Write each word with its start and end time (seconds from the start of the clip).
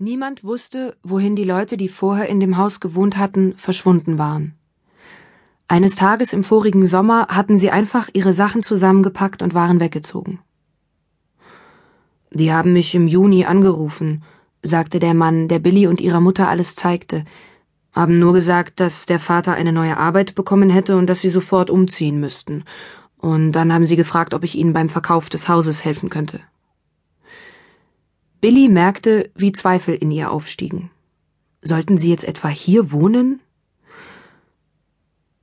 Niemand 0.00 0.44
wusste, 0.44 0.96
wohin 1.02 1.34
die 1.34 1.42
Leute, 1.42 1.76
die 1.76 1.88
vorher 1.88 2.28
in 2.28 2.38
dem 2.38 2.56
Haus 2.56 2.78
gewohnt 2.78 3.16
hatten, 3.16 3.54
verschwunden 3.54 4.16
waren. 4.16 4.54
Eines 5.66 5.96
Tages 5.96 6.32
im 6.32 6.44
vorigen 6.44 6.86
Sommer 6.86 7.26
hatten 7.26 7.58
sie 7.58 7.72
einfach 7.72 8.08
ihre 8.12 8.32
Sachen 8.32 8.62
zusammengepackt 8.62 9.42
und 9.42 9.54
waren 9.54 9.80
weggezogen. 9.80 10.38
Die 12.30 12.52
haben 12.52 12.74
mich 12.74 12.94
im 12.94 13.08
Juni 13.08 13.44
angerufen, 13.44 14.22
sagte 14.62 15.00
der 15.00 15.14
Mann, 15.14 15.48
der 15.48 15.58
Billy 15.58 15.88
und 15.88 16.00
ihrer 16.00 16.20
Mutter 16.20 16.48
alles 16.48 16.76
zeigte, 16.76 17.24
haben 17.92 18.20
nur 18.20 18.34
gesagt, 18.34 18.78
dass 18.78 19.04
der 19.04 19.18
Vater 19.18 19.54
eine 19.54 19.72
neue 19.72 19.96
Arbeit 19.96 20.36
bekommen 20.36 20.70
hätte 20.70 20.96
und 20.96 21.08
dass 21.08 21.22
sie 21.22 21.28
sofort 21.28 21.70
umziehen 21.70 22.20
müssten. 22.20 22.62
Und 23.16 23.50
dann 23.50 23.72
haben 23.72 23.84
sie 23.84 23.96
gefragt, 23.96 24.32
ob 24.32 24.44
ich 24.44 24.54
ihnen 24.54 24.72
beim 24.72 24.90
Verkauf 24.90 25.28
des 25.28 25.48
Hauses 25.48 25.84
helfen 25.84 26.08
könnte. 26.08 26.40
Billy 28.40 28.68
merkte, 28.68 29.30
wie 29.34 29.52
Zweifel 29.52 29.94
in 29.96 30.10
ihr 30.12 30.30
aufstiegen. 30.30 30.90
Sollten 31.60 31.98
sie 31.98 32.10
jetzt 32.10 32.24
etwa 32.24 32.48
hier 32.48 32.92
wohnen? 32.92 33.40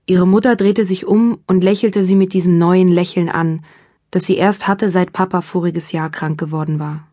Ihre 0.06 0.26
Mutter 0.26 0.56
drehte 0.56 0.86
sich 0.86 1.06
um 1.06 1.40
und 1.46 1.64
lächelte 1.64 2.06
sie 2.06 2.16
mit 2.16 2.32
diesem 2.32 2.58
neuen 2.58 2.88
Lächeln 2.88 3.28
an, 3.28 3.66
das 4.12 4.26
sie 4.26 4.38
erst 4.38 4.68
hatte, 4.68 4.90
seit 4.90 5.12
Papa 5.12 5.42
voriges 5.42 5.92
Jahr 5.92 6.10
krank 6.10 6.40
geworden 6.40 6.80
war. 6.80 7.08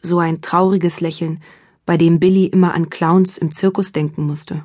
So 0.00 0.18
ein 0.18 0.42
trauriges 0.42 1.00
Lächeln, 1.00 1.40
bei 1.86 1.96
dem 1.96 2.20
Billy 2.20 2.46
immer 2.46 2.74
an 2.74 2.90
Clowns 2.90 3.38
im 3.38 3.52
Zirkus 3.52 3.92
denken 3.92 4.26
musste. 4.26 4.64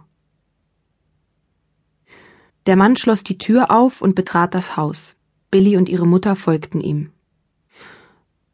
Der 2.65 2.75
Mann 2.75 2.97
schloss 2.97 3.23
die 3.23 3.37
Tür 3.37 3.71
auf 3.71 4.01
und 4.01 4.15
betrat 4.15 4.53
das 4.53 4.75
Haus. 4.75 5.15
Billy 5.49 5.77
und 5.77 5.87
ihre 5.87 6.07
Mutter 6.07 6.35
folgten 6.35 6.81
ihm. 6.81 7.11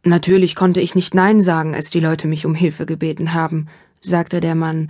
Natürlich 0.07 0.55
konnte 0.55 0.79
ich 0.79 0.95
nicht 0.95 1.13
Nein 1.13 1.41
sagen, 1.41 1.75
als 1.75 1.89
die 1.89 1.99
Leute 1.99 2.29
mich 2.29 2.45
um 2.45 2.55
Hilfe 2.55 2.85
gebeten 2.85 3.33
haben, 3.33 3.67
sagte 3.99 4.39
der 4.39 4.55
Mann. 4.55 4.89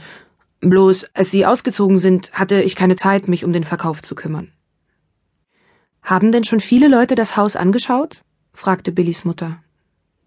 Bloß, 0.59 1.07
als 1.15 1.31
sie 1.31 1.43
ausgezogen 1.43 1.97
sind, 1.97 2.31
hatte 2.33 2.61
ich 2.61 2.75
keine 2.75 2.95
Zeit, 2.95 3.27
mich 3.27 3.43
um 3.43 3.51
den 3.51 3.63
Verkauf 3.63 4.03
zu 4.03 4.13
kümmern. 4.13 4.51
Haben 6.03 6.31
denn 6.31 6.43
schon 6.43 6.59
viele 6.59 6.87
Leute 6.87 7.15
das 7.15 7.35
Haus 7.35 7.55
angeschaut? 7.55 8.21
fragte 8.53 8.91
Billys 8.91 9.25
Mutter. 9.25 9.57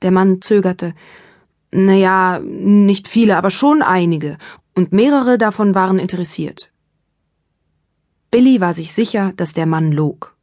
Der 0.02 0.10
Mann 0.10 0.42
zögerte. 0.42 0.92
Na 1.70 1.94
ja, 1.94 2.40
nicht 2.40 3.06
viele, 3.06 3.36
aber 3.36 3.52
schon 3.52 3.82
einige, 3.82 4.38
und 4.74 4.92
mehrere 4.92 5.38
davon 5.38 5.72
waren 5.76 6.00
interessiert. 6.00 6.72
Billy 8.32 8.60
war 8.60 8.74
sich 8.74 8.92
sicher, 8.92 9.32
dass 9.36 9.52
der 9.52 9.66
Mann 9.66 9.92
log. 9.92 10.34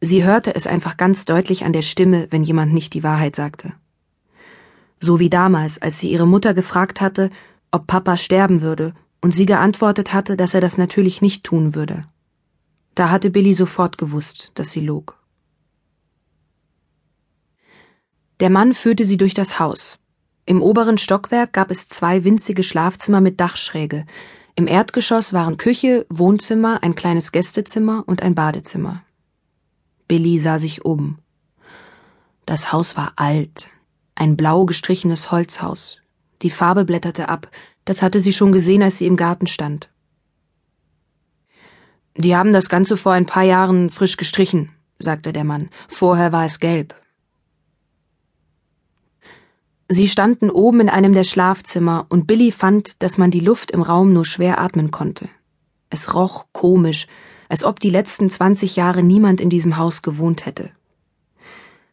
Sie 0.00 0.24
hörte 0.24 0.54
es 0.54 0.66
einfach 0.66 0.96
ganz 0.96 1.26
deutlich 1.26 1.64
an 1.64 1.72
der 1.72 1.82
Stimme, 1.82 2.26
wenn 2.30 2.42
jemand 2.42 2.72
nicht 2.72 2.94
die 2.94 3.02
Wahrheit 3.02 3.36
sagte. 3.36 3.72
So 4.98 5.18
wie 5.18 5.30
damals, 5.30 5.80
als 5.80 5.98
sie 5.98 6.10
ihre 6.10 6.26
Mutter 6.26 6.54
gefragt 6.54 7.00
hatte, 7.00 7.30
ob 7.70 7.86
Papa 7.86 8.16
sterben 8.16 8.62
würde, 8.62 8.94
und 9.20 9.34
sie 9.34 9.46
geantwortet 9.46 10.12
hatte, 10.12 10.36
dass 10.36 10.54
er 10.54 10.62
das 10.62 10.78
natürlich 10.78 11.20
nicht 11.20 11.44
tun 11.44 11.74
würde. 11.74 12.04
Da 12.94 13.10
hatte 13.10 13.30
Billy 13.30 13.54
sofort 13.54 13.98
gewusst, 13.98 14.50
dass 14.54 14.70
sie 14.70 14.80
log. 14.80 15.18
Der 18.40 18.50
Mann 18.50 18.72
führte 18.72 19.04
sie 19.04 19.18
durch 19.18 19.34
das 19.34 19.58
Haus. 19.58 19.98
Im 20.46 20.62
oberen 20.62 20.96
Stockwerk 20.96 21.52
gab 21.52 21.70
es 21.70 21.88
zwei 21.88 22.24
winzige 22.24 22.62
Schlafzimmer 22.62 23.20
mit 23.20 23.38
Dachschräge. 23.38 24.06
Im 24.54 24.66
Erdgeschoss 24.66 25.34
waren 25.34 25.58
Küche, 25.58 26.06
Wohnzimmer, 26.08 26.82
ein 26.82 26.94
kleines 26.94 27.32
Gästezimmer 27.32 28.04
und 28.06 28.22
ein 28.22 28.34
Badezimmer. 28.34 29.02
Billy 30.10 30.40
sah 30.40 30.58
sich 30.58 30.84
um. 30.84 31.18
Das 32.44 32.72
Haus 32.72 32.96
war 32.96 33.12
alt, 33.14 33.68
ein 34.16 34.36
blau 34.36 34.64
gestrichenes 34.64 35.30
Holzhaus. 35.30 35.98
Die 36.42 36.50
Farbe 36.50 36.84
blätterte 36.84 37.28
ab, 37.28 37.48
das 37.84 38.02
hatte 38.02 38.18
sie 38.18 38.32
schon 38.32 38.50
gesehen, 38.50 38.82
als 38.82 38.98
sie 38.98 39.06
im 39.06 39.14
Garten 39.14 39.46
stand. 39.46 39.88
Die 42.16 42.34
haben 42.34 42.52
das 42.52 42.68
Ganze 42.68 42.96
vor 42.96 43.12
ein 43.12 43.24
paar 43.24 43.44
Jahren 43.44 43.88
frisch 43.88 44.16
gestrichen, 44.16 44.70
sagte 44.98 45.32
der 45.32 45.44
Mann. 45.44 45.70
Vorher 45.86 46.32
war 46.32 46.44
es 46.44 46.58
gelb. 46.58 46.96
Sie 49.88 50.08
standen 50.08 50.50
oben 50.50 50.80
in 50.80 50.88
einem 50.88 51.12
der 51.12 51.22
Schlafzimmer, 51.22 52.06
und 52.08 52.26
Billy 52.26 52.50
fand, 52.50 53.00
dass 53.00 53.16
man 53.16 53.30
die 53.30 53.38
Luft 53.38 53.70
im 53.70 53.82
Raum 53.82 54.12
nur 54.12 54.26
schwer 54.26 54.60
atmen 54.60 54.90
konnte. 54.90 55.28
Es 55.88 56.14
roch 56.14 56.46
komisch, 56.50 57.06
als 57.50 57.64
ob 57.64 57.80
die 57.80 57.90
letzten 57.90 58.30
zwanzig 58.30 58.76
Jahre 58.76 59.02
niemand 59.02 59.40
in 59.40 59.50
diesem 59.50 59.76
Haus 59.76 60.02
gewohnt 60.02 60.46
hätte. 60.46 60.70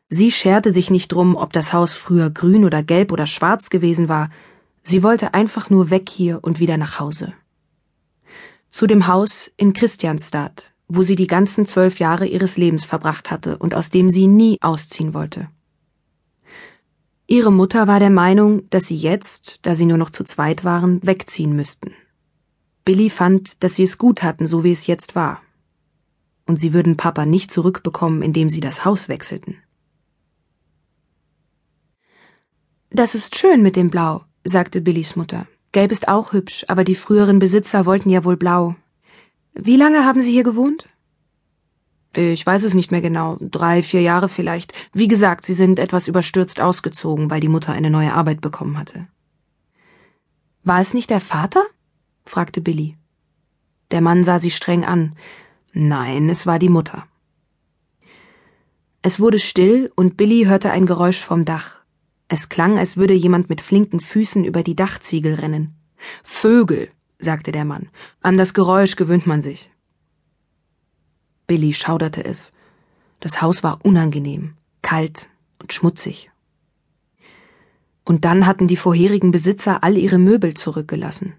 Sie 0.08 0.32
scherte 0.32 0.72
sich 0.72 0.92
nicht 0.92 1.08
drum, 1.12 1.36
ob 1.36 1.52
das 1.52 1.74
Haus 1.74 1.94
früher 1.94 2.30
grün 2.30 2.64
oder 2.64 2.84
gelb 2.84 3.12
oder 3.12 3.26
schwarz 3.26 3.72
gewesen 3.72 4.08
war, 4.08 4.30
sie 4.84 5.02
wollte 5.02 5.34
einfach 5.34 5.72
nur 5.72 5.90
weg 5.90 6.10
hier 6.10 6.44
und 6.44 6.60
wieder 6.60 6.78
nach 6.78 7.00
Hause. 7.00 7.34
Zu 8.70 8.86
dem 8.86 9.08
Haus 9.08 9.52
in 9.58 9.74
Christianstadt, 9.74 10.72
wo 10.88 11.02
sie 11.02 11.16
die 11.16 11.28
ganzen 11.28 11.66
zwölf 11.66 11.98
Jahre 11.98 12.28
ihres 12.28 12.58
Lebens 12.58 12.86
verbracht 12.86 13.32
hatte 13.32 13.58
und 13.58 13.74
aus 13.74 13.90
dem 13.90 14.12
sie 14.12 14.28
nie 14.28 14.60
ausziehen 14.62 15.16
wollte. 15.16 15.50
Ihre 17.26 17.52
Mutter 17.52 17.88
war 17.88 18.00
der 18.00 18.12
Meinung, 18.12 18.70
dass 18.70 18.88
sie 18.88 18.96
jetzt, 18.96 19.58
da 19.64 19.74
sie 19.74 19.88
nur 19.88 19.98
noch 19.98 20.12
zu 20.12 20.24
zweit 20.24 20.64
waren, 20.64 21.06
wegziehen 21.06 21.56
müssten. 21.56 21.94
Billy 22.86 23.10
fand, 23.10 23.64
dass 23.64 23.76
sie 23.76 23.84
es 23.84 23.98
gut 23.98 24.22
hatten, 24.22 24.46
so 24.46 24.64
wie 24.64 24.72
es 24.72 24.86
jetzt 24.86 25.16
war 25.16 25.42
und 26.48 26.60
sie 26.60 26.74
würden 26.74 26.98
Papa 26.98 27.26
nicht 27.26 27.52
zurückbekommen, 27.52 28.22
indem 28.22 28.50
sie 28.50 28.62
das 28.62 28.86
Haus 28.86 29.10
wechselten. 29.10 29.58
Das 32.90 33.16
ist 33.16 33.38
schön 33.38 33.62
mit 33.62 33.76
dem 33.76 33.90
Blau, 33.90 34.24
sagte 34.44 34.82
Billys 34.82 35.16
Mutter. 35.16 35.46
Gelb 35.74 35.92
ist 35.92 36.08
auch 36.08 36.34
hübsch, 36.34 36.66
aber 36.70 36.84
die 36.84 36.96
früheren 36.96 37.40
Besitzer 37.40 37.86
wollten 37.86 38.10
ja 38.10 38.24
wohl 38.24 38.38
blau. 38.38 38.76
Wie 39.54 39.76
lange 39.76 40.06
haben 40.06 40.22
Sie 40.22 40.32
hier 40.32 40.44
gewohnt? 40.44 40.88
Ich 42.16 42.46
weiß 42.46 42.64
es 42.64 42.74
nicht 42.74 42.92
mehr 42.92 43.02
genau. 43.02 43.38
Drei, 43.42 43.84
vier 43.84 44.02
Jahre 44.02 44.30
vielleicht. 44.30 44.74
Wie 44.94 45.08
gesagt, 45.08 45.46
Sie 45.46 45.54
sind 45.54 45.78
etwas 45.78 46.08
überstürzt 46.08 46.62
ausgezogen, 46.62 47.30
weil 47.30 47.42
die 47.42 47.50
Mutter 47.50 47.74
eine 47.74 47.92
neue 47.92 48.14
Arbeit 48.14 48.42
bekommen 48.42 48.80
hatte. 48.80 49.08
War 50.64 50.82
es 50.82 50.94
nicht 50.94 51.10
der 51.10 51.22
Vater? 51.22 51.64
fragte 52.26 52.62
Billy. 52.62 52.98
Der 53.92 54.02
Mann 54.02 54.24
sah 54.24 54.40
sie 54.40 54.52
streng 54.52 54.84
an. 54.84 55.16
Nein, 55.80 56.28
es 56.28 56.48
war 56.48 56.58
die 56.58 56.70
Mutter. 56.70 57.06
Es 59.04 59.20
wurde 59.20 59.38
still 59.38 59.92
und 59.96 60.18
Billy 60.18 60.46
hörte 60.46 60.72
ein 60.72 60.88
Geräusch 60.88 61.20
vom 61.20 61.46
Dach. 61.46 61.82
Es 62.28 62.50
klang, 62.50 62.80
als 62.80 62.98
würde 62.98 63.14
jemand 63.14 63.48
mit 63.48 63.62
flinken 63.62 64.00
Füßen 64.00 64.44
über 64.44 64.64
die 64.64 64.76
Dachziegel 64.76 65.36
rennen. 65.36 65.76
Vögel, 66.24 66.90
sagte 67.20 67.52
der 67.52 67.64
Mann. 67.64 67.90
An 68.22 68.38
das 68.38 68.56
Geräusch 68.56 68.96
gewöhnt 68.96 69.28
man 69.28 69.44
sich. 69.44 69.70
Billy 71.46 71.74
schauderte 71.74 72.26
es. 72.26 72.54
Das 73.20 73.44
Haus 73.44 73.62
war 73.62 73.86
unangenehm, 73.86 74.56
kalt 74.82 75.30
und 75.62 75.74
schmutzig. 75.74 76.32
Und 78.04 78.26
dann 78.26 78.48
hatten 78.48 78.66
die 78.66 78.78
vorherigen 78.78 79.30
Besitzer 79.30 79.84
all 79.84 79.96
ihre 79.96 80.18
Möbel 80.18 80.56
zurückgelassen. 80.56 81.36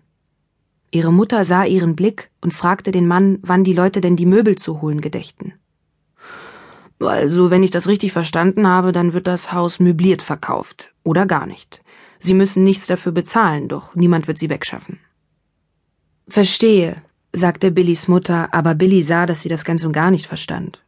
Ihre 0.91 1.13
Mutter 1.13 1.45
sah 1.45 1.65
ihren 1.65 1.97
Blick 1.97 2.31
und 2.41 2.55
fragte 2.55 2.93
den 2.93 3.07
Mann, 3.07 3.39
wann 3.43 3.65
die 3.65 3.75
Leute 3.75 4.01
denn 4.01 4.17
die 4.17 4.27
Möbel 4.27 4.57
zu 4.57 4.81
holen 4.81 5.01
gedächten. 5.01 5.53
Also, 7.01 7.51
wenn 7.51 7.63
ich 7.63 7.71
das 7.71 7.87
richtig 7.87 8.13
verstanden 8.13 8.67
habe, 8.67 8.93
dann 8.93 9.13
wird 9.13 9.27
das 9.27 9.53
Haus 9.53 9.79
möbliert 9.79 10.23
verkauft. 10.23 10.93
Oder 11.05 11.27
gar 11.27 11.47
nicht. 11.47 11.83
Sie 12.19 12.35
müssen 12.35 12.65
nichts 12.65 12.87
dafür 12.87 13.13
bezahlen, 13.13 13.69
doch 13.69 13.95
niemand 13.95 14.27
wird 14.27 14.39
sie 14.39 14.51
wegschaffen. 14.51 14.99
Verstehe, 16.27 16.97
sagte 17.33 17.71
Billys 17.71 18.09
Mutter, 18.09 18.53
aber 18.53 18.75
Billy 18.75 19.03
sah, 19.03 19.27
dass 19.27 19.43
sie 19.43 19.49
das 19.49 19.65
ganz 19.65 19.85
und 19.85 19.93
gar 19.93 20.11
nicht 20.11 20.27
verstand. 20.27 20.83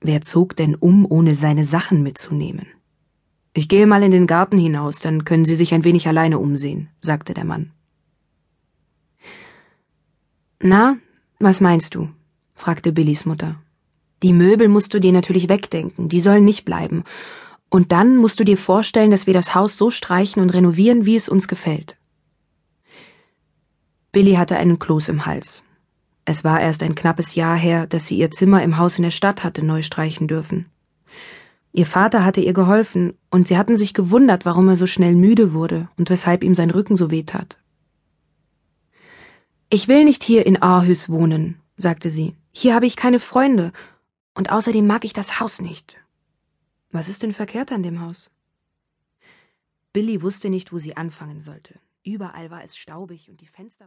Wer 0.00 0.20
zog 0.20 0.56
denn 0.56 0.74
um, 0.74 1.04
ohne 1.04 1.34
seine 1.34 1.64
Sachen 1.64 2.02
mitzunehmen? 2.02 2.66
Ich 3.52 3.68
gehe 3.68 3.86
mal 3.86 4.02
in 4.02 4.12
den 4.12 4.28
Garten 4.28 4.58
hinaus, 4.58 5.00
dann 5.00 5.24
können 5.24 5.44
Sie 5.44 5.56
sich 5.56 5.74
ein 5.74 5.82
wenig 5.82 6.06
alleine 6.06 6.38
umsehen, 6.38 6.88
sagte 7.02 7.34
der 7.34 7.44
Mann. 7.44 7.72
Na, 10.62 10.98
was 11.38 11.62
meinst 11.62 11.94
du? 11.94 12.10
fragte 12.54 12.92
Billys 12.92 13.24
Mutter. 13.24 13.56
Die 14.22 14.34
Möbel 14.34 14.68
musst 14.68 14.92
du 14.92 15.00
dir 15.00 15.12
natürlich 15.12 15.48
wegdenken, 15.48 16.10
die 16.10 16.20
sollen 16.20 16.44
nicht 16.44 16.66
bleiben. 16.66 17.04
Und 17.70 17.92
dann 17.92 18.18
musst 18.18 18.38
du 18.40 18.44
dir 18.44 18.58
vorstellen, 18.58 19.10
dass 19.10 19.26
wir 19.26 19.32
das 19.32 19.54
Haus 19.54 19.78
so 19.78 19.90
streichen 19.90 20.42
und 20.42 20.52
renovieren, 20.52 21.06
wie 21.06 21.16
es 21.16 21.30
uns 21.30 21.48
gefällt. 21.48 21.96
Billy 24.12 24.34
hatte 24.34 24.58
einen 24.58 24.78
Kloß 24.78 25.08
im 25.08 25.24
Hals. 25.24 25.62
Es 26.26 26.44
war 26.44 26.60
erst 26.60 26.82
ein 26.82 26.94
knappes 26.94 27.34
Jahr 27.34 27.56
her, 27.56 27.86
dass 27.86 28.06
sie 28.06 28.18
ihr 28.18 28.30
Zimmer 28.30 28.62
im 28.62 28.76
Haus 28.76 28.98
in 28.98 29.04
der 29.04 29.10
Stadt 29.10 29.42
hatte 29.42 29.64
neu 29.64 29.80
streichen 29.80 30.28
dürfen. 30.28 30.66
Ihr 31.72 31.86
Vater 31.86 32.22
hatte 32.22 32.42
ihr 32.42 32.52
geholfen, 32.52 33.14
und 33.30 33.46
sie 33.46 33.56
hatten 33.56 33.78
sich 33.78 33.94
gewundert, 33.94 34.44
warum 34.44 34.68
er 34.68 34.76
so 34.76 34.86
schnell 34.86 35.14
müde 35.14 35.54
wurde 35.54 35.88
und 35.96 36.10
weshalb 36.10 36.44
ihm 36.44 36.54
sein 36.54 36.70
Rücken 36.70 36.96
so 36.96 37.10
weh 37.10 37.22
tat. 37.22 37.56
Ich 39.72 39.86
will 39.86 40.04
nicht 40.04 40.24
hier 40.24 40.46
in 40.46 40.60
Aarhus 40.60 41.08
wohnen, 41.08 41.60
sagte 41.76 42.10
sie. 42.10 42.34
Hier 42.50 42.74
habe 42.74 42.86
ich 42.86 42.96
keine 42.96 43.20
Freunde, 43.20 43.70
und 44.34 44.50
außerdem 44.50 44.84
mag 44.84 45.04
ich 45.04 45.12
das 45.12 45.38
Haus 45.38 45.60
nicht. 45.60 45.96
Was 46.90 47.08
ist 47.08 47.22
denn 47.22 47.32
verkehrt 47.32 47.70
an 47.70 47.84
dem 47.84 48.00
Haus? 48.00 48.32
Billy 49.92 50.22
wusste 50.22 50.50
nicht, 50.50 50.72
wo 50.72 50.80
sie 50.80 50.96
anfangen 50.96 51.40
sollte. 51.40 51.78
Überall 52.02 52.50
war 52.50 52.64
es 52.64 52.76
staubig 52.76 53.30
und 53.30 53.40
die 53.40 53.46
Fenster 53.46 53.86